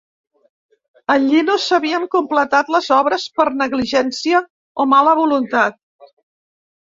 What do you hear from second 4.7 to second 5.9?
o mala voluntat.